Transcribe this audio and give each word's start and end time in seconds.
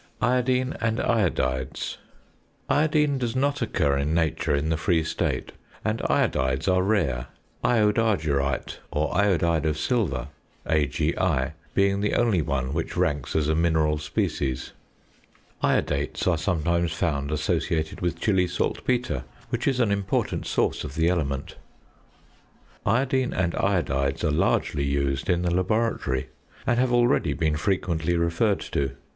IODINE 0.19 0.75
AND 0.81 0.99
IODIDES. 0.99 1.99
Iodine 2.67 3.19
does 3.19 3.35
not 3.35 3.61
occur 3.61 3.99
in 3.99 4.15
nature 4.15 4.55
in 4.55 4.69
the 4.69 4.75
free 4.75 5.03
state; 5.03 5.51
and 5.85 5.99
iodides 6.09 6.67
are 6.67 6.81
rare, 6.81 7.27
iodargyrite 7.63 8.77
or 8.89 9.13
iodide 9.15 9.67
of 9.67 9.77
silver 9.77 10.29
(AgI) 10.65 11.51
being 11.75 12.01
the 12.01 12.15
only 12.15 12.41
one 12.41 12.73
which 12.73 12.97
ranks 12.97 13.35
as 13.35 13.47
a 13.47 13.53
mineral 13.53 13.99
species. 13.99 14.71
Iodates 15.61 16.25
are 16.25 16.87
found 16.87 17.29
associated 17.31 18.01
with 18.01 18.19
Chili 18.19 18.47
saltpetre, 18.47 19.23
which 19.49 19.67
is 19.67 19.79
an 19.79 19.91
important 19.91 20.47
source 20.47 20.83
of 20.83 20.95
the 20.95 21.09
element. 21.09 21.57
Iodine 22.87 23.33
and 23.35 23.53
Iodides 23.53 24.23
are 24.23 24.31
largely 24.31 24.83
used 24.83 25.29
in 25.29 25.43
the 25.43 25.53
laboratory, 25.53 26.29
and 26.65 26.79
have 26.79 26.91
already 26.91 27.33
been 27.33 27.55
frequently 27.55 28.17
referred 28.17 28.61
to. 28.61 28.93